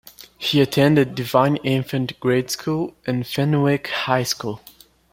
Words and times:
He 0.39 0.61
attended 0.61 1.13
Divine 1.13 1.57
Infant 1.57 2.19
grade 2.19 2.49
school 2.49 2.95
and 3.05 3.21
Fenwick 3.27 3.85
High 3.89 4.23
School. 4.23 4.59